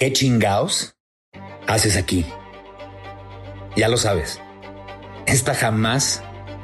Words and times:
¿Qué 0.00 0.14
chingaos 0.14 0.96
haces 1.66 1.98
aquí? 1.98 2.24
Ya 3.76 3.86
lo 3.86 3.98
sabes. 3.98 4.40
Esta 5.26 5.54
jamás 5.54 6.22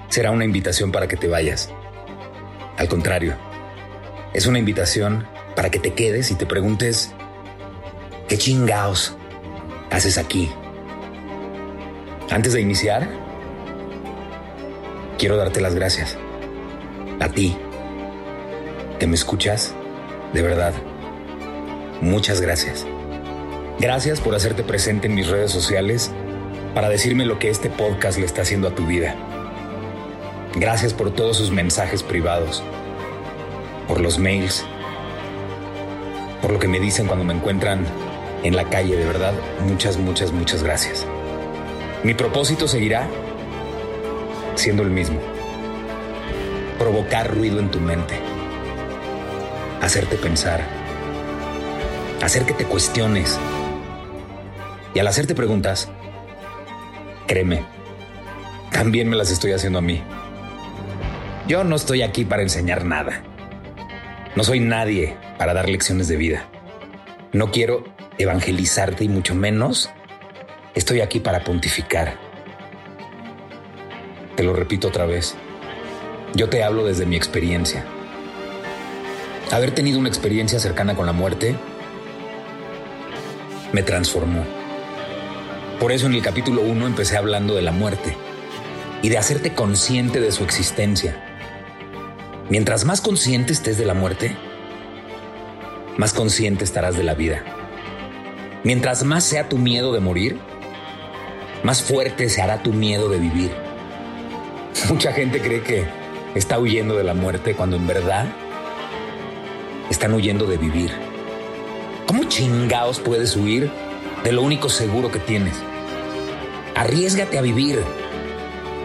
será 0.08 0.30
una 0.30 0.46
invitación 0.46 0.90
para 0.90 1.06
que 1.06 1.18
te 1.18 1.28
vayas. 1.28 1.70
Al 2.78 2.88
contrario, 2.88 3.36
es 4.32 4.46
una 4.46 4.58
invitación 4.58 5.28
para 5.54 5.70
que 5.70 5.78
te 5.78 5.92
quedes 5.92 6.30
y 6.30 6.34
te 6.36 6.46
preguntes, 6.46 7.12
¿qué 8.26 8.38
chingaos 8.38 9.18
haces 9.90 10.16
aquí? 10.16 10.50
Antes 12.30 12.54
de 12.54 12.62
iniciar, 12.62 13.06
quiero 15.18 15.36
darte 15.36 15.60
las 15.60 15.74
gracias. 15.74 16.16
A 17.20 17.28
ti, 17.28 17.54
que 18.98 19.06
me 19.06 19.14
escuchas, 19.14 19.74
de 20.32 20.40
verdad, 20.40 20.72
muchas 22.00 22.40
gracias. 22.40 22.86
Gracias 23.78 24.22
por 24.22 24.34
hacerte 24.34 24.62
presente 24.62 25.06
en 25.06 25.14
mis 25.14 25.28
redes 25.28 25.50
sociales 25.50 26.10
para 26.74 26.88
decirme 26.88 27.26
lo 27.26 27.38
que 27.38 27.50
este 27.50 27.68
podcast 27.68 28.18
le 28.18 28.24
está 28.24 28.40
haciendo 28.40 28.68
a 28.68 28.74
tu 28.74 28.86
vida. 28.86 29.14
Gracias 30.54 30.94
por 30.94 31.10
todos 31.10 31.36
sus 31.36 31.50
mensajes 31.50 32.02
privados, 32.02 32.62
por 33.86 34.00
los 34.00 34.18
mails, 34.18 34.64
por 36.40 36.52
lo 36.52 36.58
que 36.58 36.68
me 36.68 36.80
dicen 36.80 37.06
cuando 37.06 37.26
me 37.26 37.34
encuentran 37.34 37.84
en 38.42 38.56
la 38.56 38.64
calle, 38.64 38.96
de 38.96 39.04
verdad, 39.04 39.34
muchas, 39.66 39.98
muchas, 39.98 40.32
muchas 40.32 40.62
gracias. 40.62 41.06
Mi 42.02 42.14
propósito 42.14 42.68
seguirá 42.68 43.06
siendo 44.54 44.82
el 44.82 44.90
mismo. 44.90 45.20
Provocar 46.78 47.34
ruido 47.34 47.60
en 47.60 47.70
tu 47.70 47.80
mente. 47.80 48.18
Hacerte 49.82 50.16
pensar. 50.16 50.64
Hacer 52.22 52.44
que 52.44 52.54
te 52.54 52.64
cuestiones. 52.64 53.38
Y 54.96 54.98
al 54.98 55.08
hacerte 55.08 55.34
preguntas, 55.34 55.90
créeme, 57.26 57.62
también 58.72 59.10
me 59.10 59.16
las 59.16 59.30
estoy 59.30 59.52
haciendo 59.52 59.80
a 59.80 59.82
mí. 59.82 60.02
Yo 61.46 61.64
no 61.64 61.76
estoy 61.76 62.00
aquí 62.00 62.24
para 62.24 62.40
enseñar 62.40 62.86
nada. 62.86 63.22
No 64.36 64.42
soy 64.42 64.60
nadie 64.60 65.14
para 65.36 65.52
dar 65.52 65.68
lecciones 65.68 66.08
de 66.08 66.16
vida. 66.16 66.48
No 67.34 67.50
quiero 67.50 67.84
evangelizarte 68.16 69.04
y 69.04 69.10
mucho 69.10 69.34
menos 69.34 69.90
estoy 70.74 71.02
aquí 71.02 71.20
para 71.20 71.44
pontificar. 71.44 72.16
Te 74.34 74.44
lo 74.44 74.54
repito 74.54 74.88
otra 74.88 75.04
vez. 75.04 75.36
Yo 76.34 76.48
te 76.48 76.64
hablo 76.64 76.86
desde 76.86 77.04
mi 77.04 77.16
experiencia. 77.16 77.84
Haber 79.52 79.72
tenido 79.72 79.98
una 79.98 80.08
experiencia 80.08 80.58
cercana 80.58 80.94
con 80.94 81.04
la 81.04 81.12
muerte 81.12 81.54
me 83.74 83.82
transformó. 83.82 84.55
Por 85.80 85.92
eso 85.92 86.06
en 86.06 86.14
el 86.14 86.22
capítulo 86.22 86.62
1 86.62 86.86
empecé 86.86 87.18
hablando 87.18 87.54
de 87.54 87.60
la 87.60 87.70
muerte 87.70 88.16
y 89.02 89.10
de 89.10 89.18
hacerte 89.18 89.52
consciente 89.52 90.20
de 90.20 90.32
su 90.32 90.42
existencia. 90.42 91.22
Mientras 92.48 92.86
más 92.86 93.02
consciente 93.02 93.52
estés 93.52 93.76
de 93.76 93.84
la 93.84 93.92
muerte, 93.92 94.34
más 95.98 96.14
consciente 96.14 96.64
estarás 96.64 96.96
de 96.96 97.02
la 97.02 97.12
vida. 97.12 97.44
Mientras 98.64 99.04
más 99.04 99.24
sea 99.24 99.50
tu 99.50 99.58
miedo 99.58 99.92
de 99.92 100.00
morir, 100.00 100.38
más 101.62 101.82
fuerte 101.82 102.30
se 102.30 102.40
hará 102.40 102.62
tu 102.62 102.72
miedo 102.72 103.10
de 103.10 103.18
vivir. 103.18 103.50
Mucha 104.88 105.12
gente 105.12 105.42
cree 105.42 105.62
que 105.62 105.84
está 106.34 106.58
huyendo 106.58 106.96
de 106.96 107.04
la 107.04 107.12
muerte 107.12 107.54
cuando 107.54 107.76
en 107.76 107.86
verdad 107.86 108.26
están 109.90 110.14
huyendo 110.14 110.46
de 110.46 110.56
vivir. 110.56 110.90
¿Cómo 112.06 112.24
chingaos 112.24 112.98
puedes 112.98 113.36
huir 113.36 113.70
de 114.24 114.32
lo 114.32 114.42
único 114.42 114.68
seguro 114.68 115.10
que 115.10 115.18
tienes? 115.18 115.54
Arriesgate 116.74 117.38
a 117.38 117.42
vivir 117.42 117.80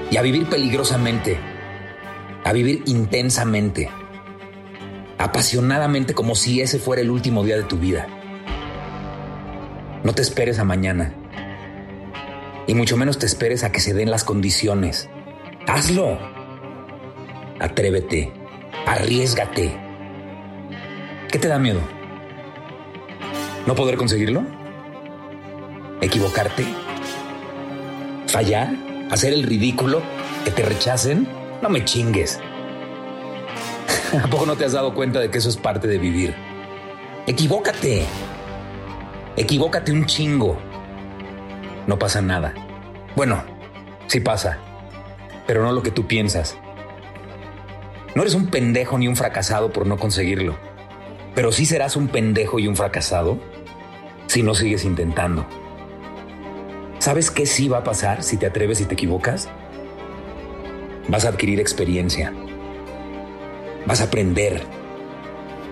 y 0.09 0.17
a 0.17 0.21
vivir 0.21 0.47
peligrosamente, 0.47 1.37
a 2.43 2.53
vivir 2.53 2.83
intensamente, 2.85 3.89
apasionadamente 5.17 6.13
como 6.13 6.35
si 6.35 6.61
ese 6.61 6.79
fuera 6.79 7.01
el 7.01 7.09
último 7.09 7.43
día 7.43 7.57
de 7.57 7.63
tu 7.63 7.77
vida. 7.77 8.07
No 10.03 10.13
te 10.13 10.21
esperes 10.21 10.59
a 10.59 10.63
mañana 10.63 11.13
y 12.67 12.73
mucho 12.73 12.97
menos 12.97 13.19
te 13.19 13.25
esperes 13.25 13.63
a 13.63 13.71
que 13.71 13.79
se 13.79 13.93
den 13.93 14.11
las 14.11 14.23
condiciones. 14.23 15.09
Hazlo. 15.67 16.17
Atrévete, 17.59 18.31
arriesgate. 18.87 19.71
¿Qué 21.29 21.39
te 21.39 21.47
da 21.47 21.59
miedo? 21.59 21.79
¿No 23.67 23.75
poder 23.75 23.97
conseguirlo? 23.97 24.43
¿Equivocarte? 26.01 26.65
¿Fallar? 28.25 28.73
¿Hacer 29.11 29.33
el 29.33 29.43
ridículo? 29.43 30.01
¿Que 30.43 30.49
te 30.49 30.63
rechacen? 30.63 31.27
No 31.61 31.69
me 31.69 31.85
chingues. 31.85 32.39
¿A 34.23 34.27
poco 34.27 34.47
no 34.47 34.55
te 34.55 34.65
has 34.65 34.71
dado 34.71 34.95
cuenta 34.95 35.19
de 35.19 35.29
que 35.29 35.37
eso 35.37 35.49
es 35.49 35.57
parte 35.57 35.87
de 35.87 35.99
vivir? 35.99 36.33
Equivócate. 37.27 38.07
Equivócate 39.37 39.91
un 39.91 40.07
chingo. 40.07 40.57
No 41.85 41.99
pasa 41.99 42.19
nada. 42.19 42.55
Bueno, 43.15 43.43
sí 44.07 44.21
pasa, 44.21 44.57
pero 45.45 45.61
no 45.61 45.71
lo 45.71 45.83
que 45.83 45.91
tú 45.91 46.07
piensas. 46.07 46.57
No 48.15 48.23
eres 48.23 48.33
un 48.33 48.47
pendejo 48.47 48.97
ni 48.97 49.07
un 49.07 49.15
fracasado 49.15 49.71
por 49.71 49.85
no 49.85 49.97
conseguirlo, 49.97 50.57
pero 51.35 51.51
sí 51.51 51.67
serás 51.67 51.95
un 51.95 52.07
pendejo 52.07 52.57
y 52.57 52.67
un 52.67 52.75
fracasado 52.75 53.37
si 54.25 54.41
no 54.41 54.55
sigues 54.55 54.83
intentando. 54.83 55.45
¿Sabes 57.01 57.31
qué 57.31 57.47
sí 57.47 57.67
va 57.67 57.79
a 57.79 57.83
pasar 57.83 58.21
si 58.21 58.37
te 58.37 58.45
atreves 58.45 58.79
y 58.79 58.85
te 58.85 58.93
equivocas? 58.93 59.49
Vas 61.07 61.25
a 61.25 61.29
adquirir 61.29 61.59
experiencia. 61.59 62.31
Vas 63.87 64.01
a 64.01 64.03
aprender. 64.03 64.61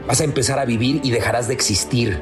Vas 0.07 0.22
a 0.22 0.23
empezar 0.23 0.57
a 0.57 0.66
vivir 0.66 1.01
y 1.03 1.12
dejarás 1.12 1.47
de 1.47 1.53
existir. 1.53 2.19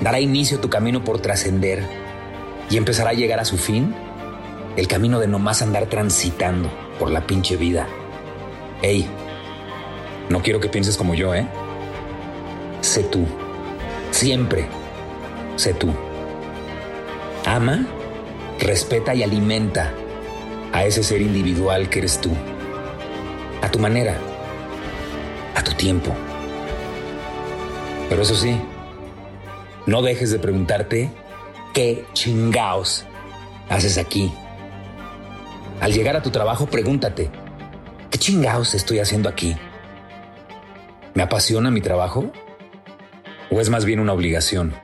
Dará 0.00 0.18
inicio 0.18 0.58
tu 0.58 0.68
camino 0.68 1.04
por 1.04 1.20
trascender 1.20 1.80
y 2.68 2.76
empezará 2.76 3.10
a 3.10 3.14
llegar 3.14 3.38
a 3.38 3.44
su 3.44 3.56
fin 3.56 3.94
el 4.76 4.88
camino 4.88 5.20
de 5.20 5.28
no 5.28 5.38
más 5.38 5.62
andar 5.62 5.86
transitando 5.86 6.68
por 6.98 7.08
la 7.08 7.24
pinche 7.24 7.56
vida. 7.56 7.86
Ey, 8.82 9.06
no 10.28 10.42
quiero 10.42 10.58
que 10.58 10.68
pienses 10.68 10.96
como 10.96 11.14
yo, 11.14 11.36
¿eh? 11.36 11.46
Sé 12.80 13.04
tú. 13.04 13.24
Siempre 14.10 14.66
sé 15.54 15.72
tú. 15.72 15.94
Ama, 17.46 17.86
respeta 18.58 19.14
y 19.14 19.22
alimenta 19.22 19.92
a 20.72 20.84
ese 20.84 21.02
ser 21.02 21.20
individual 21.20 21.88
que 21.90 22.00
eres 22.00 22.20
tú. 22.20 22.30
A 23.62 23.70
tu 23.70 23.78
manera. 23.78 24.16
A 25.54 25.62
tu 25.62 25.72
tiempo. 25.72 26.12
Pero 28.08 28.22
eso 28.22 28.34
sí, 28.34 28.58
no 29.86 30.02
dejes 30.02 30.30
de 30.30 30.38
preguntarte 30.38 31.10
qué 31.74 32.06
chingaos 32.14 33.04
haces 33.68 33.98
aquí. 33.98 34.32
Al 35.80 35.92
llegar 35.92 36.16
a 36.16 36.22
tu 36.22 36.30
trabajo, 36.30 36.66
pregúntate, 36.66 37.30
¿qué 38.10 38.18
chingaos 38.18 38.74
estoy 38.74 39.00
haciendo 39.00 39.28
aquí? 39.28 39.56
¿Me 41.12 41.22
apasiona 41.22 41.70
mi 41.70 41.80
trabajo? 41.80 42.32
¿O 43.50 43.60
es 43.60 43.68
más 43.68 43.84
bien 43.84 44.00
una 44.00 44.12
obligación? 44.12 44.74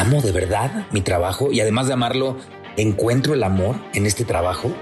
¿Amo 0.00 0.22
de 0.22 0.32
verdad 0.32 0.86
mi 0.92 1.02
trabajo 1.02 1.52
y 1.52 1.60
además 1.60 1.86
de 1.86 1.92
amarlo, 1.92 2.38
encuentro 2.78 3.34
el 3.34 3.42
amor 3.42 3.76
en 3.92 4.06
este 4.06 4.24
trabajo? 4.24 4.74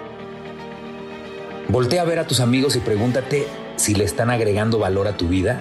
Voltea 1.66 2.02
a 2.02 2.04
ver 2.04 2.20
a 2.20 2.28
tus 2.28 2.38
amigos 2.38 2.76
y 2.76 2.78
pregúntate 2.78 3.48
si 3.74 3.96
le 3.96 4.04
están 4.04 4.30
agregando 4.30 4.78
valor 4.78 5.08
a 5.08 5.16
tu 5.16 5.26
vida 5.26 5.60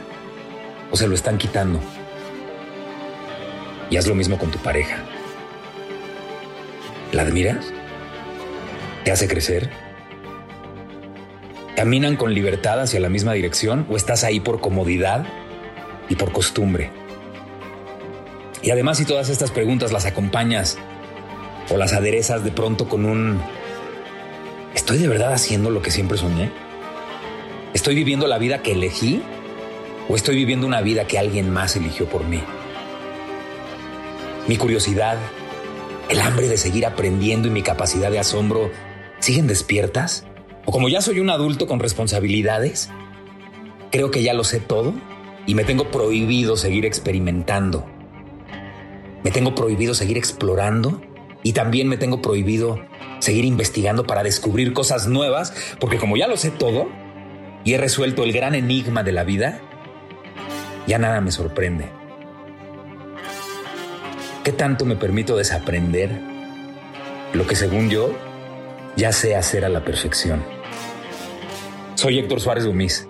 o 0.91 0.95
se 0.95 1.07
lo 1.07 1.15
están 1.15 1.39
quitando. 1.39 1.79
Y 3.89 3.97
haz 3.97 4.05
lo 4.05 4.13
mismo 4.13 4.37
con 4.37 4.51
tu 4.51 4.59
pareja. 4.59 4.97
¿La 7.11 7.23
admiras? 7.23 7.73
¿Te 9.05 9.11
hace 9.11 9.27
crecer? 9.27 9.71
¿Caminan 11.75 12.15
con 12.15 12.31
libertad 12.35 12.79
hacia 12.79 12.99
la 12.99 13.09
misma 13.09 13.33
dirección 13.33 13.87
o 13.89 13.95
estás 13.95 14.23
ahí 14.23 14.39
por 14.39 14.61
comodidad 14.61 15.25
y 16.09 16.15
por 16.15 16.31
costumbre? 16.31 17.06
Y 18.67 18.69
además 18.69 18.97
si 18.97 19.05
todas 19.05 19.29
estas 19.29 19.49
preguntas 19.49 19.93
las 19.93 20.05
acompañas 20.05 20.77
o 21.69 21.77
las 21.77 21.93
aderezas 21.93 22.43
de 22.43 22.51
pronto 22.51 22.89
con 22.89 23.05
un 23.05 23.39
¿Estoy 24.75 24.97
de 24.97 25.07
verdad 25.07 25.31
haciendo 25.31 25.69
lo 25.69 25.81
que 25.81 25.89
siempre 25.89 26.17
soñé? 26.17 26.51
¿Estoy 27.73 27.95
viviendo 27.95 28.27
la 28.27 28.37
vida 28.37 28.61
que 28.61 28.73
elegí 28.73 29.23
o 30.09 30.17
estoy 30.17 30.35
viviendo 30.35 30.67
una 30.67 30.81
vida 30.81 31.07
que 31.07 31.17
alguien 31.17 31.49
más 31.49 31.77
eligió 31.77 32.09
por 32.09 32.25
mí? 32.25 32.41
Mi 34.49 34.57
curiosidad, 34.57 35.17
el 36.09 36.19
hambre 36.19 36.49
de 36.49 36.57
seguir 36.57 36.85
aprendiendo 36.85 37.47
y 37.47 37.51
mi 37.51 37.61
capacidad 37.61 38.11
de 38.11 38.19
asombro 38.19 38.69
siguen 39.19 39.47
despiertas? 39.47 40.25
¿O 40.65 40.73
como 40.73 40.89
ya 40.89 40.99
soy 40.99 41.21
un 41.21 41.29
adulto 41.29 41.67
con 41.67 41.79
responsabilidades, 41.79 42.89
creo 43.93 44.11
que 44.11 44.23
ya 44.23 44.33
lo 44.33 44.43
sé 44.43 44.59
todo 44.59 44.93
y 45.45 45.55
me 45.55 45.63
tengo 45.63 45.89
prohibido 45.89 46.57
seguir 46.57 46.85
experimentando? 46.85 47.96
Me 49.27 49.33
tengo 49.33 49.53
prohibido 49.53 49.93
seguir 49.93 50.17
explorando 50.17 51.01
y 51.43 51.51
también 51.51 51.89
me 51.89 51.97
tengo 51.97 52.21
prohibido 52.21 52.79
seguir 53.19 53.43
investigando 53.43 54.07
para 54.07 54.23
descubrir 54.23 54.71
cosas 54.71 55.07
nuevas, 55.07 55.53
porque 55.81 55.97
como 55.97 56.15
ya 56.15 56.29
lo 56.29 56.37
sé 56.37 56.49
todo 56.49 56.87
y 57.65 57.73
he 57.73 57.77
resuelto 57.77 58.23
el 58.23 58.31
gran 58.31 58.55
enigma 58.55 59.03
de 59.03 59.11
la 59.11 59.25
vida, 59.25 59.59
ya 60.87 60.97
nada 60.97 61.19
me 61.19 61.31
sorprende. 61.31 61.89
¿Qué 64.45 64.53
tanto 64.53 64.85
me 64.85 64.95
permito 64.95 65.35
desaprender 65.35 66.09
lo 67.33 67.45
que 67.45 67.57
según 67.57 67.89
yo 67.89 68.17
ya 68.95 69.11
sé 69.11 69.35
hacer 69.35 69.65
a 69.65 69.69
la 69.69 69.83
perfección? 69.83 70.41
Soy 71.95 72.17
Héctor 72.17 72.39
Suárez 72.39 72.65
Gómez 72.65 73.09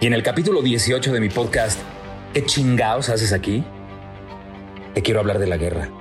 y 0.00 0.06
en 0.06 0.14
el 0.14 0.22
capítulo 0.22 0.62
18 0.62 1.12
de 1.12 1.20
mi 1.20 1.28
podcast, 1.28 1.78
¿qué 2.32 2.42
chingados 2.46 3.10
haces 3.10 3.34
aquí? 3.34 3.62
Te 4.98 5.02
quiero 5.02 5.20
hablar 5.20 5.38
de 5.38 5.46
la 5.46 5.56
guerra. 5.58 5.92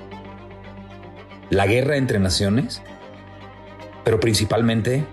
La 1.51 1.67
guerra 1.67 1.97
entre 1.97 2.17
naciones, 2.17 2.81
pero 4.03 4.19
principalmente 4.19 5.05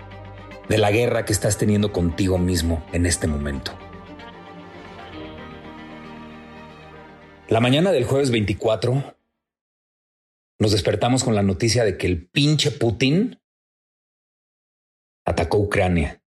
de 0.71 0.79
la 0.79 0.91
guerra 0.91 1.27
que 1.27 1.35
estás 1.35 1.59
teniendo 1.59 1.93
contigo 1.93 2.39
mismo 2.39 2.83
en 2.95 3.05
este 3.05 3.27
momento. 3.27 3.79
La 7.49 7.61
mañana 7.61 7.93
del 7.93 8.07
jueves 8.07 8.31
24 8.31 9.19
nos 10.61 10.73
despertamos 10.73 11.23
con 11.23 11.35
la 11.35 11.43
noticia 11.43 11.85
de 11.85 11.99
que 11.99 12.07
el 12.07 12.27
pinche 12.27 12.71
Putin 12.71 13.39
atacó 15.27 15.59
Ucrania. 15.59 16.23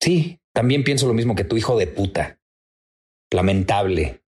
Sí, 0.00 0.40
también 0.52 0.82
pienso 0.82 1.06
lo 1.06 1.14
mismo 1.14 1.36
que 1.36 1.44
tu 1.44 1.56
hijo 1.56 1.78
de 1.78 1.86
puta. 1.86 2.40
Lamentable, 3.30 4.24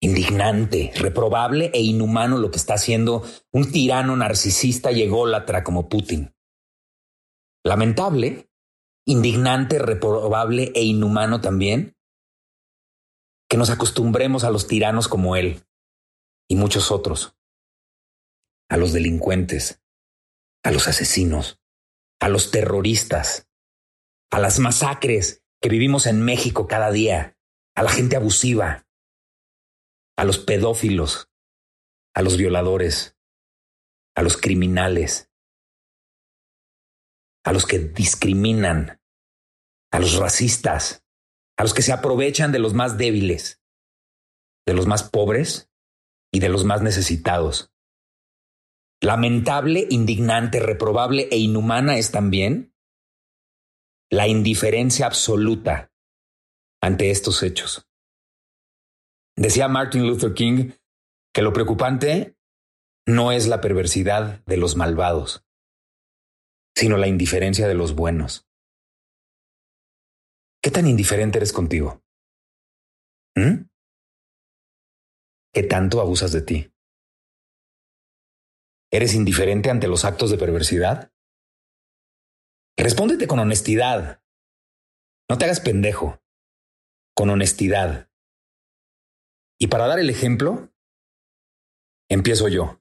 indignante, 0.00 0.92
reprobable 0.96 1.70
e 1.74 1.82
inhumano 1.82 2.38
lo 2.38 2.50
que 2.50 2.56
está 2.56 2.74
haciendo 2.74 3.22
un 3.52 3.70
tirano 3.70 4.16
narcisista 4.16 4.90
y 4.92 5.02
ególatra 5.02 5.62
como 5.62 5.88
Putin. 5.88 6.34
Lamentable, 7.62 8.50
indignante, 9.06 9.78
reprobable 9.78 10.72
e 10.74 10.84
inhumano 10.84 11.40
también 11.40 11.96
que 13.48 13.56
nos 13.56 13.68
acostumbremos 13.68 14.44
a 14.44 14.50
los 14.50 14.66
tiranos 14.66 15.08
como 15.08 15.36
él 15.36 15.64
y 16.48 16.56
muchos 16.56 16.90
otros, 16.90 17.36
a 18.70 18.76
los 18.76 18.92
delincuentes, 18.92 19.82
a 20.62 20.70
los 20.70 20.88
asesinos, 20.88 21.60
a 22.20 22.28
los 22.28 22.50
terroristas, 22.50 23.48
a 24.30 24.38
las 24.38 24.60
masacres 24.60 25.42
que 25.60 25.68
vivimos 25.68 26.06
en 26.06 26.22
México 26.22 26.68
cada 26.68 26.90
día, 26.90 27.36
a 27.74 27.82
la 27.82 27.90
gente 27.90 28.16
abusiva, 28.16 28.86
a 30.20 30.24
los 30.24 30.36
pedófilos, 30.36 31.30
a 32.14 32.20
los 32.20 32.36
violadores, 32.36 33.16
a 34.14 34.20
los 34.20 34.36
criminales, 34.36 35.30
a 37.42 37.54
los 37.54 37.64
que 37.64 37.78
discriminan, 37.78 39.00
a 39.90 39.98
los 39.98 40.16
racistas, 40.16 41.06
a 41.56 41.62
los 41.62 41.72
que 41.72 41.80
se 41.80 41.92
aprovechan 41.92 42.52
de 42.52 42.58
los 42.58 42.74
más 42.74 42.98
débiles, 42.98 43.62
de 44.66 44.74
los 44.74 44.86
más 44.86 45.04
pobres 45.04 45.70
y 46.30 46.40
de 46.40 46.50
los 46.50 46.66
más 46.66 46.82
necesitados. 46.82 47.72
Lamentable, 49.00 49.86
indignante, 49.88 50.60
reprobable 50.60 51.28
e 51.30 51.38
inhumana 51.38 51.96
es 51.96 52.10
también 52.10 52.76
la 54.10 54.28
indiferencia 54.28 55.06
absoluta 55.06 55.94
ante 56.82 57.10
estos 57.10 57.42
hechos. 57.42 57.89
Decía 59.40 59.68
Martin 59.68 60.06
Luther 60.06 60.34
King 60.34 60.72
que 61.32 61.40
lo 61.40 61.54
preocupante 61.54 62.36
no 63.06 63.32
es 63.32 63.48
la 63.48 63.62
perversidad 63.62 64.44
de 64.44 64.58
los 64.58 64.76
malvados, 64.76 65.46
sino 66.76 66.98
la 66.98 67.08
indiferencia 67.08 67.66
de 67.66 67.74
los 67.74 67.94
buenos. 67.94 68.46
¿Qué 70.62 70.70
tan 70.70 70.86
indiferente 70.86 71.38
eres 71.38 71.54
contigo? 71.54 72.04
¿Mm? 73.34 73.64
¿Qué 75.54 75.62
tanto 75.62 76.02
abusas 76.02 76.32
de 76.32 76.42
ti? 76.42 76.74
¿Eres 78.92 79.14
indiferente 79.14 79.70
ante 79.70 79.88
los 79.88 80.04
actos 80.04 80.30
de 80.30 80.36
perversidad? 80.36 81.14
Respóndete 82.76 83.26
con 83.26 83.38
honestidad. 83.38 84.22
No 85.30 85.38
te 85.38 85.46
hagas 85.46 85.60
pendejo. 85.60 86.20
Con 87.16 87.30
honestidad. 87.30 88.09
Y 89.60 89.68
para 89.68 89.86
dar 89.86 89.98
el 90.00 90.10
ejemplo, 90.10 90.72
empiezo 92.08 92.48
yo. 92.48 92.80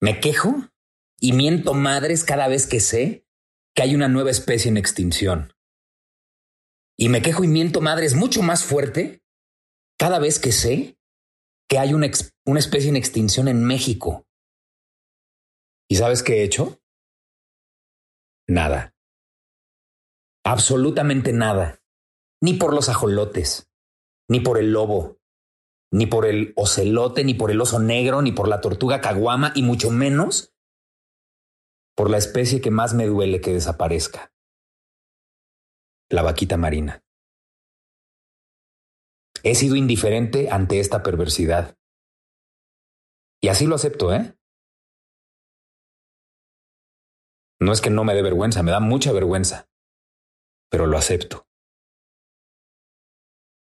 Me 0.00 0.20
quejo 0.20 0.70
y 1.18 1.32
miento 1.32 1.74
madres 1.74 2.24
cada 2.24 2.48
vez 2.48 2.66
que 2.66 2.80
sé 2.80 3.26
que 3.74 3.82
hay 3.82 3.94
una 3.94 4.08
nueva 4.08 4.30
especie 4.30 4.70
en 4.70 4.76
extinción. 4.76 5.52
Y 6.96 7.08
me 7.08 7.20
quejo 7.22 7.44
y 7.44 7.48
miento 7.48 7.80
madres 7.80 8.14
mucho 8.14 8.42
más 8.42 8.64
fuerte 8.64 9.22
cada 9.98 10.18
vez 10.18 10.38
que 10.38 10.52
sé 10.52 10.98
que 11.68 11.78
hay 11.78 11.92
una, 11.92 12.10
una 12.46 12.58
especie 12.58 12.88
en 12.88 12.96
extinción 12.96 13.48
en 13.48 13.64
México. 13.64 14.26
¿Y 15.88 15.96
sabes 15.96 16.22
qué 16.22 16.40
he 16.40 16.44
hecho? 16.44 16.80
nada. 18.50 18.94
Absolutamente 20.44 21.32
nada. 21.32 21.82
Ni 22.42 22.54
por 22.54 22.74
los 22.74 22.88
ajolotes, 22.88 23.69
ni 24.30 24.38
por 24.38 24.58
el 24.58 24.72
lobo, 24.72 25.18
ni 25.92 26.06
por 26.06 26.24
el 26.24 26.52
ocelote, 26.54 27.24
ni 27.24 27.34
por 27.34 27.50
el 27.50 27.60
oso 27.60 27.80
negro, 27.80 28.22
ni 28.22 28.30
por 28.30 28.46
la 28.46 28.60
tortuga 28.60 29.00
caguama, 29.00 29.52
y 29.56 29.64
mucho 29.64 29.90
menos 29.90 30.54
por 31.96 32.08
la 32.08 32.18
especie 32.18 32.60
que 32.60 32.70
más 32.70 32.94
me 32.94 33.06
duele 33.06 33.40
que 33.40 33.52
desaparezca. 33.52 34.32
La 36.08 36.22
vaquita 36.22 36.56
marina. 36.56 37.04
He 39.42 39.56
sido 39.56 39.74
indiferente 39.74 40.48
ante 40.48 40.78
esta 40.78 41.02
perversidad. 41.02 41.76
Y 43.42 43.48
así 43.48 43.66
lo 43.66 43.74
acepto, 43.74 44.14
¿eh? 44.14 44.38
No 47.58 47.72
es 47.72 47.80
que 47.80 47.90
no 47.90 48.04
me 48.04 48.14
dé 48.14 48.22
vergüenza, 48.22 48.62
me 48.62 48.70
da 48.70 48.80
mucha 48.80 49.12
vergüenza, 49.12 49.68
pero 50.70 50.86
lo 50.86 50.96
acepto. 50.96 51.49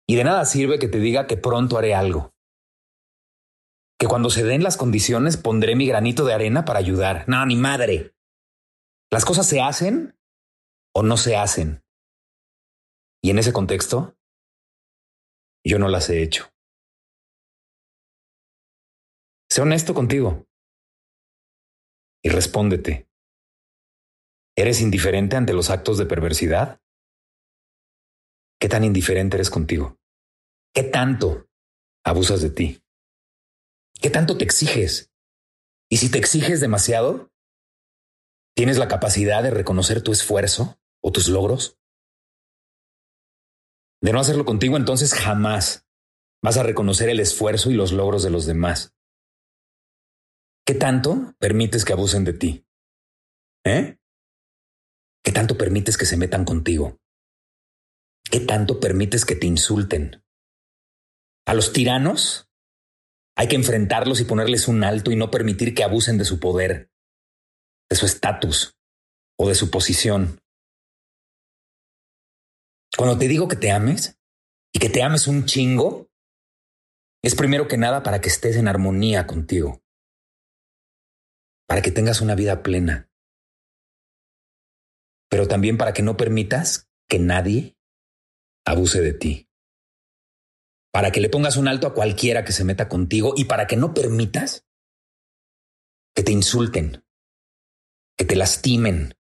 Y 0.09 0.17
de 0.17 0.25
nada 0.25 0.45
sirve 0.47 0.79
que 0.79 0.89
te 0.89 0.99
diga 0.99 1.27
que 1.27 1.37
pronto 1.37 1.77
haré 1.77 1.95
algo. 1.95 2.33
Que 3.99 4.07
cuando 4.07 4.31
se 4.31 4.43
den 4.43 4.63
las 4.63 4.77
condiciones 4.77 5.37
pondré 5.37 5.77
mi 5.77 5.87
granito 5.87 6.25
de 6.25 6.33
arena 6.33 6.65
para 6.65 6.79
ayudar. 6.79 7.29
No, 7.29 7.45
ni 7.45 7.57
madre. 7.57 8.15
Las 9.11 9.25
cosas 9.25 9.47
se 9.47 9.61
hacen 9.61 10.19
o 10.95 11.03
no 11.03 11.17
se 11.17 11.37
hacen. 11.37 11.85
Y 13.23 13.31
en 13.31 13.39
ese 13.39 13.53
contexto, 13.53 14.17
yo 15.67 15.79
no 15.79 15.89
las 15.89 16.09
he 16.09 16.23
hecho. 16.23 16.49
Sé 19.51 19.61
honesto 19.61 19.93
contigo 19.93 20.47
y 22.23 22.31
respóndete. 22.31 23.09
¿Eres 24.57 24.81
indiferente 24.81 25.37
ante 25.37 25.53
los 25.53 25.71
actos 25.71 25.99
de 25.99 26.07
perversidad? 26.07 26.81
¿Qué 28.61 28.69
tan 28.69 28.85
indiferente 28.85 29.37
eres 29.37 29.51
contigo? 29.51 29.98
¿Qué 30.75 30.83
tanto 30.83 31.49
abusas 32.05 32.43
de 32.43 32.51
ti? 32.51 32.83
¿Qué 34.01 34.11
tanto 34.11 34.37
te 34.37 34.45
exiges? 34.45 35.13
Y 35.91 35.97
si 35.97 36.11
te 36.11 36.19
exiges 36.19 36.61
demasiado, 36.61 37.33
¿tienes 38.55 38.79
la 38.79 38.89
capacidad 38.89 39.43
de 39.43 39.51
reconocer 39.51 40.03
tu 40.03 40.13
esfuerzo 40.13 40.79
o 41.03 41.13
tus 41.13 41.29
logros? 41.29 41.79
De 44.01 44.13
no 44.13 44.21
hacerlo 44.21 44.45
contigo, 44.45 44.77
entonces 44.77 45.15
jamás 45.15 45.89
vas 46.43 46.57
a 46.57 46.63
reconocer 46.63 47.09
el 47.09 47.21
esfuerzo 47.21 47.71
y 47.71 47.75
los 47.75 47.93
logros 47.93 48.23
de 48.23 48.31
los 48.31 48.47
demás. 48.47 48.95
¿Qué 50.65 50.75
tanto 50.75 51.35
permites 51.39 51.85
que 51.85 51.95
abusen 51.95 52.25
de 52.25 52.35
ti? 52.35 52.67
¿Eh? 53.65 53.99
¿Qué 55.25 55.33
tanto 55.33 55.59
permites 55.59 55.97
que 55.97 56.07
se 56.07 56.17
metan 56.17 56.45
contigo? 56.45 57.01
¿Qué 58.31 58.41
tanto 58.41 58.79
permites 58.79 59.25
que 59.25 59.35
te 59.35 59.47
insulten? 59.47 60.23
A 61.49 61.55
los 61.55 61.73
tiranos 61.73 62.47
hay 63.35 63.49
que 63.49 63.57
enfrentarlos 63.57 64.21
y 64.21 64.27
ponerles 64.27 64.69
un 64.69 64.85
alto 64.85 65.11
y 65.11 65.17
no 65.17 65.31
permitir 65.31 65.75
que 65.75 65.83
abusen 65.83 66.19
de 66.19 66.27
su 66.27 66.39
poder, 66.41 66.93
de 67.89 67.97
su 67.97 68.05
estatus 68.05 68.77
o 69.39 69.49
de 69.49 69.55
su 69.55 69.71
posición. 69.71 70.43
Cuando 72.95 73.17
te 73.17 73.29
digo 73.29 73.49
que 73.49 73.57
te 73.57 73.71
ames 73.71 74.19
y 74.75 74.79
que 74.79 74.91
te 74.91 75.03
ames 75.03 75.27
un 75.27 75.47
chingo, 75.47 76.11
es 77.23 77.35
primero 77.35 77.67
que 77.67 77.79
nada 77.79 78.03
para 78.03 78.21
que 78.21 78.29
estés 78.29 78.57
en 78.57 78.69
armonía 78.69 79.27
contigo, 79.27 79.81
para 81.67 81.81
que 81.81 81.91
tengas 81.91 82.21
una 82.21 82.35
vida 82.35 82.63
plena, 82.63 83.11
pero 85.31 85.49
también 85.49 85.79
para 85.79 85.95
que 85.95 86.03
no 86.03 86.19
permitas 86.19 86.91
que 87.09 87.19
nadie 87.19 87.79
abuse 88.67 89.01
de 89.01 89.15
ti, 89.15 89.48
para 90.93 91.11
que 91.11 91.21
le 91.21 91.29
pongas 91.29 91.57
un 91.57 91.69
alto 91.69 91.87
a 91.87 91.95
cualquiera 91.95 92.45
que 92.45 92.53
se 92.53 92.65
meta 92.65 92.89
contigo 92.89 93.35
y 93.37 93.45
para 93.45 93.67
que 93.67 93.77
no 93.77 93.95
permitas 93.95 94.67
que 96.15 96.23
te 96.23 96.33
insulten, 96.33 97.05
que 98.17 98.25
te 98.25 98.37
lastimen, 98.37 99.15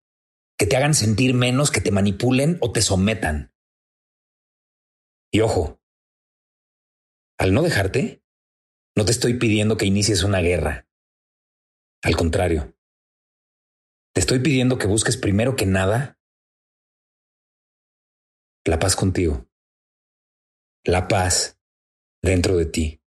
que 0.58 0.66
te 0.66 0.76
hagan 0.76 0.94
sentir 0.94 1.34
menos, 1.34 1.70
que 1.70 1.80
te 1.80 1.92
manipulen 1.92 2.58
o 2.60 2.72
te 2.72 2.82
sometan. 2.82 3.54
Y 5.30 5.40
ojo, 5.40 5.80
al 7.38 7.54
no 7.54 7.62
dejarte, 7.62 8.24
no 8.96 9.04
te 9.04 9.12
estoy 9.12 9.34
pidiendo 9.34 9.76
que 9.76 9.86
inicies 9.86 10.24
una 10.24 10.40
guerra. 10.40 10.88
Al 12.02 12.16
contrario, 12.16 12.76
te 14.14 14.20
estoy 14.20 14.40
pidiendo 14.40 14.78
que 14.78 14.86
busques 14.86 15.16
primero 15.16 15.54
que 15.54 15.66
nada 15.66 16.18
la 18.64 18.78
paz 18.78 18.96
contigo, 18.96 19.48
la 20.84 21.08
paz 21.08 21.57
dentro 22.22 22.56
de 22.56 22.66
ti. 22.66 23.02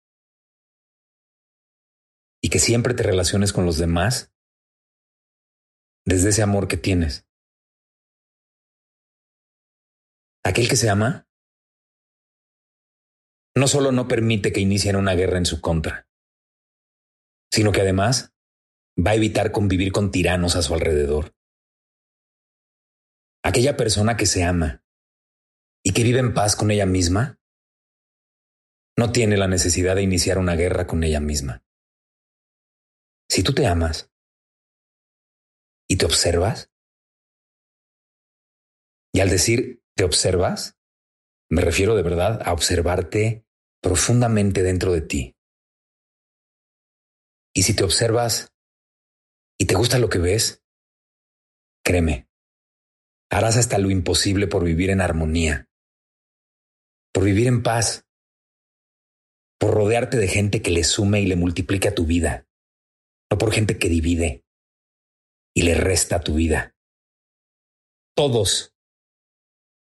Y 2.43 2.49
que 2.49 2.59
siempre 2.59 2.95
te 2.95 3.03
relaciones 3.03 3.53
con 3.53 3.67
los 3.67 3.79
demás 3.79 4.33
desde 6.07 6.31
ese 6.31 6.43
amor 6.43 6.69
que 6.69 6.77
tienes. 6.77 7.27
Aquel 10.45 10.69
que 10.69 10.77
se 10.77 10.89
ama 10.89 11.29
no 13.57 13.67
solo 13.67 13.93
no 13.93 14.09
permite 14.09 14.53
que 14.53 14.61
inicien 14.61 14.97
una 14.97 15.15
guerra 15.15 15.39
en 15.39 15.47
su 15.47 15.61
contra, 15.61 16.09
sino 17.53 17.73
que 17.73 17.81
además 17.81 18.33
va 18.99 19.13
a 19.13 19.17
evitar 19.17 19.53
convivir 19.53 19.93
con 19.93 20.11
tiranos 20.11 20.57
a 20.57 20.63
su 20.63 20.75
alrededor. 20.75 21.35
Aquella 23.43 23.77
persona 23.77 24.17
que 24.17 24.27
se 24.27 24.45
ama 24.45 24.85
y 25.85 25.93
que 25.93 26.03
vive 26.03 26.21
en 26.21 26.35
paz 26.35 26.57
con 26.57 26.71
ella 26.71 26.87
misma, 26.87 27.40
no 29.01 29.13
tiene 29.13 29.39
la 29.39 29.49
necesidad 29.49 29.97
de 29.97 30.03
iniciar 30.03 30.37
una 30.37 30.57
guerra 30.57 30.87
con 30.87 31.03
ella 31.05 31.21
misma. 31.21 31.65
Si 33.31 33.43
tú 33.43 33.55
te 33.55 33.67
amas 33.67 34.13
y 35.89 35.97
te 35.97 36.05
observas, 36.05 36.71
y 39.11 39.21
al 39.21 39.31
decir 39.31 39.83
te 39.97 40.05
observas, 40.05 40.77
me 41.49 41.63
refiero 41.63 41.97
de 41.97 42.03
verdad 42.03 42.43
a 42.45 42.53
observarte 42.53 43.47
profundamente 43.81 44.63
dentro 44.63 44.93
de 44.93 45.01
ti. 45.01 45.35
Y 47.55 47.63
si 47.63 47.75
te 47.75 47.85
observas 47.85 48.53
y 49.59 49.65
te 49.65 49.77
gusta 49.77 49.99
lo 49.99 50.11
que 50.11 50.19
ves, 50.19 50.63
créeme, 51.83 52.29
harás 53.31 53.57
hasta 53.57 53.79
lo 53.79 53.91
imposible 53.91 54.47
por 54.47 54.63
vivir 54.63 54.91
en 54.91 55.01
armonía, 55.01 55.71
por 57.15 57.25
vivir 57.25 57.47
en 57.47 57.63
paz, 57.63 58.05
por 59.61 59.75
rodearte 59.75 60.17
de 60.17 60.27
gente 60.27 60.63
que 60.63 60.71
le 60.71 60.83
sume 60.83 61.21
y 61.21 61.27
le 61.27 61.37
multiplique 61.37 61.89
a 61.89 61.95
tu 61.95 62.07
vida, 62.07 62.49
no 63.31 63.37
por 63.37 63.53
gente 63.53 63.79
que 63.79 63.91
divide 63.91 64.45
y 65.55 65.63
le 65.63 65.75
resta 65.75 66.21
tu 66.21 66.35
vida. 66.35 66.75
Todos 68.17 68.75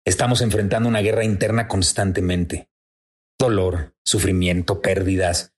estamos 0.06 0.40
enfrentando 0.40 0.88
una 0.88 1.02
guerra 1.02 1.24
interna 1.24 1.68
constantemente 1.68 2.70
dolor, 3.38 3.94
sufrimiento, 4.02 4.80
pérdidas, 4.80 5.54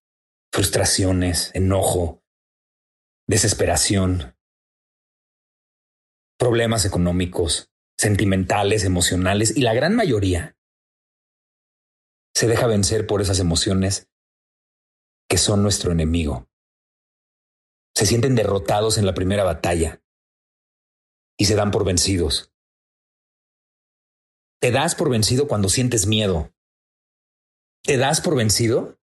frustraciones, 0.53 1.53
enojo, 1.55 2.25
desesperación, 3.29 4.37
problemas 6.39 6.85
económicos, 6.85 7.71
sentimentales, 7.97 8.85
emocionales 8.85 9.57
y 9.57 9.61
la 9.61 9.75
gran 9.75 9.95
mayoría 9.95 10.58
se 12.39 12.47
deja 12.47 12.69
vencer 12.69 13.05
por 13.05 13.21
esas 13.21 13.41
emociones 13.41 14.09
que 15.29 15.39
son 15.39 15.61
nuestro 15.61 15.91
enemigo. 15.91 16.49
Se 17.97 18.07
sienten 18.07 18.37
derrotados 18.37 18.97
en 18.97 19.07
la 19.07 19.13
primera 19.13 19.43
batalla 19.43 20.05
y 21.37 21.47
se 21.47 21.57
dan 21.57 21.73
por 21.73 21.85
vencidos. 21.85 22.55
Te 24.61 24.71
das 24.71 24.95
por 24.95 25.11
vencido 25.11 25.49
cuando 25.49 25.69
sientes 25.69 26.07
miedo, 26.07 26.55
te 27.83 27.97
das 27.97 28.21
por 28.21 28.37
vencido 28.37 29.01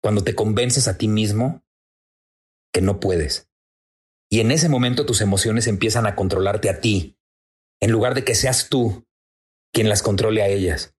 cuando 0.00 0.22
te 0.22 0.36
convences 0.36 0.86
a 0.86 0.96
ti 0.96 1.08
mismo 1.08 1.64
que 2.72 2.82
no 2.82 3.00
puedes. 3.00 3.50
Y 4.30 4.38
en 4.38 4.52
ese 4.52 4.68
momento 4.68 5.06
tus 5.06 5.22
emociones 5.22 5.66
empiezan 5.66 6.06
a 6.06 6.14
controlarte 6.14 6.70
a 6.70 6.80
ti, 6.80 7.18
en 7.80 7.90
lugar 7.90 8.14
de 8.14 8.22
que 8.22 8.36
seas 8.36 8.68
tú 8.68 9.08
quien 9.72 9.88
las 9.88 10.02
controle 10.02 10.42
a 10.42 10.46
ellas. 10.46 10.94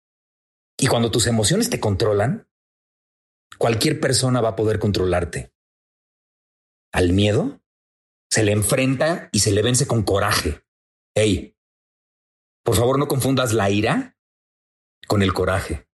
Y 0.79 0.87
cuando 0.87 1.11
tus 1.11 1.27
emociones 1.27 1.69
te 1.69 1.81
controlan, 1.81 2.47
cualquier 3.57 3.99
persona 3.99 4.39
va 4.39 4.49
a 4.49 4.55
poder 4.55 4.79
controlarte. 4.79 5.53
Al 6.93 7.11
miedo 7.11 7.61
se 8.31 8.43
le 8.43 8.53
enfrenta 8.53 9.27
y 9.33 9.39
se 9.39 9.51
le 9.51 9.61
vence 9.61 9.87
con 9.87 10.03
coraje. 10.03 10.63
Hey, 11.13 11.57
por 12.63 12.77
favor 12.77 12.97
no 12.97 13.09
confundas 13.09 13.53
la 13.53 13.69
ira 13.69 14.17
con 15.07 15.21
el 15.21 15.33
coraje. 15.33 15.89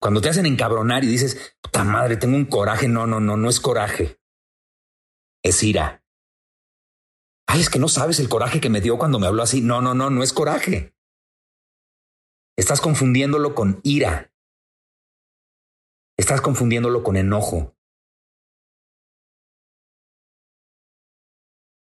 Cuando 0.00 0.20
te 0.20 0.28
hacen 0.28 0.46
encabronar 0.46 1.02
y 1.02 1.08
dices, 1.08 1.56
puta 1.60 1.82
madre, 1.82 2.16
tengo 2.16 2.36
un 2.36 2.44
coraje. 2.44 2.86
No, 2.86 3.06
no, 3.06 3.18
no, 3.18 3.36
no 3.36 3.48
es 3.48 3.58
coraje. 3.58 4.20
Es 5.42 5.62
ira. 5.64 6.04
Ay, 7.48 7.60
es 7.60 7.70
que 7.70 7.78
no 7.80 7.88
sabes 7.88 8.20
el 8.20 8.28
coraje 8.28 8.60
que 8.60 8.70
me 8.70 8.80
dio 8.80 8.98
cuando 8.98 9.18
me 9.18 9.26
habló 9.26 9.42
así. 9.42 9.60
No, 9.60 9.80
no, 9.80 9.94
no, 9.94 10.10
no 10.10 10.22
es 10.22 10.32
coraje. 10.32 10.95
Estás 12.56 12.80
confundiéndolo 12.80 13.54
con 13.54 13.80
ira. 13.84 14.32
Estás 16.16 16.40
confundiéndolo 16.40 17.02
con 17.02 17.16
enojo. 17.16 17.76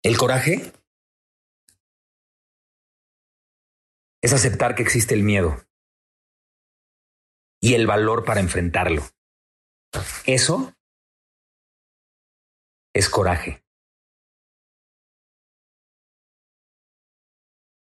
El 0.03 0.17
coraje 0.19 0.73
es 4.23 4.33
aceptar 4.33 4.75
que 4.75 4.83
existe 4.83 5.15
el 5.15 5.23
miedo 5.23 5.67
y 7.61 7.75
el 7.75 7.87
valor 7.87 8.25
para 8.25 8.41
enfrentarlo. 8.41 9.03
Eso 10.27 10.75
es 12.95 13.09
coraje. 13.09 13.63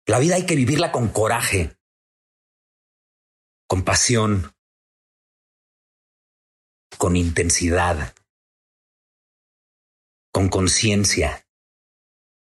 La 0.07 0.19
vida 0.19 0.37
hay 0.37 0.47
que 0.47 0.57
vivirla 0.57 0.93
con 0.93 1.09
coraje, 1.09 1.76
con 3.67 3.85
pasión, 3.85 4.55
con 6.99 7.17
intensidad, 7.17 8.15
con 10.33 10.49
conciencia. 10.49 11.47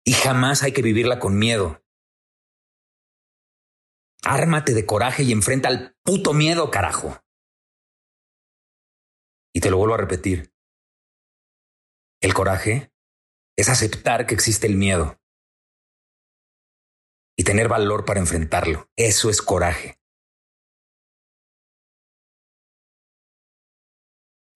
Y 0.05 0.13
jamás 0.13 0.63
hay 0.63 0.73
que 0.73 0.83
vivirla 0.83 1.19
con 1.19 1.39
miedo. 1.39 1.83
Ármate 4.23 4.75
de 4.75 4.87
coraje 4.87 5.23
y 5.23 5.33
enfrenta 5.33 5.69
al 5.69 5.97
puto 6.03 6.33
miedo, 6.33 6.71
carajo. 6.71 7.23
Y 9.55 9.61
te 9.61 9.71
lo 9.71 9.79
vuelvo 9.79 9.95
a 9.95 9.99
repetir. 9.99 10.53
El 12.21 12.35
coraje 12.35 12.93
es 13.57 13.69
aceptar 13.69 14.27
que 14.27 14.35
existe 14.35 14.67
el 14.67 14.77
miedo 14.77 15.21
y 17.37 17.45
tener 17.45 17.69
valor 17.69 18.05
para 18.05 18.21
enfrentarlo. 18.21 18.89
Eso 18.97 19.31
es 19.31 19.43
coraje. 19.43 19.99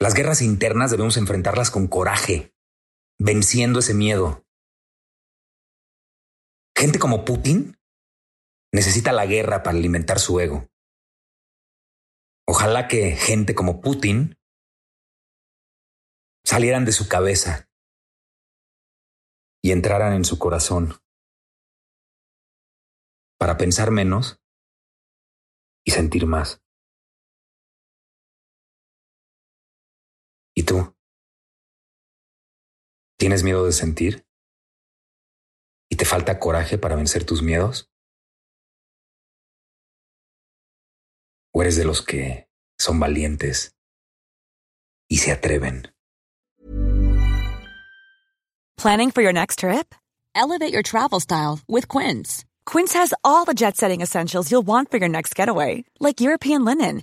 Las 0.01 0.15
guerras 0.15 0.43
internas 0.43 0.93
debemos 0.93 1.17
enfrentarlas 1.17 1.71
con 1.73 1.89
coraje, 1.89 2.55
venciendo 3.19 3.81
ese 3.81 3.95
miedo. 3.95 4.45
Gente 6.77 7.01
como 7.01 7.25
Putin 7.25 7.77
necesita 8.73 9.11
la 9.11 9.27
guerra 9.27 9.65
para 9.65 9.77
alimentar 9.77 10.21
su 10.21 10.39
ego. 10.39 10.69
Ojalá 12.47 12.87
que 12.87 13.17
gente 13.17 13.57
como 13.57 13.81
Putin 13.81 14.39
salieran 16.45 16.85
de 16.85 16.93
su 16.93 17.09
cabeza 17.09 17.69
y 19.63 19.73
entraran 19.73 20.13
en 20.13 20.25
su 20.25 20.39
corazón 20.39 20.95
para 23.39 23.57
pensar 23.57 23.91
menos 23.91 24.41
y 25.85 25.91
sentir 25.91 26.27
más. 26.27 26.63
Tú? 30.69 30.95
¿Tienes 33.19 33.43
miedo 33.43 33.65
de 33.65 33.73
sentir? 33.73 34.27
¿Y 35.91 35.97
te 35.97 36.05
falta 36.05 36.39
coraje 36.39 36.77
para 36.79 36.95
vencer 36.95 37.25
tus 37.25 37.43
miedos? 37.43 37.91
¿O 41.55 41.63
eres 41.63 41.77
de 41.77 41.85
los 41.85 42.03
que 42.03 42.49
son 42.79 43.01
valientes 43.01 43.75
y 45.09 45.17
se 45.17 45.33
atreven? 45.33 45.91
Planning 48.77 49.11
for 49.11 49.23
your 49.23 49.33
next 49.33 49.61
trip? 49.61 49.95
Elevate 50.37 50.73
your 50.73 50.83
travel 50.83 51.19
style 51.19 51.61
with 51.67 51.89
Quince. 51.89 52.45
Quince 52.65 52.93
has 52.93 53.13
all 53.25 53.45
the 53.45 53.55
jet 53.55 53.77
setting 53.77 54.03
essentials 54.03 54.53
you'll 54.53 54.67
want 54.67 54.91
for 54.91 54.99
your 54.99 55.09
next 55.09 55.35
getaway, 55.35 55.85
like 55.99 56.21
European 56.21 56.65
linen, 56.65 57.03